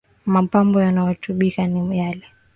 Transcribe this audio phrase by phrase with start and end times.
[0.25, 2.25] Mapambo yanayotumika ni yale.